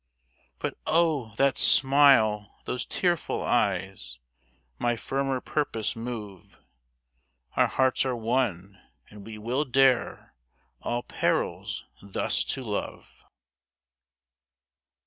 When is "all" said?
10.81-11.03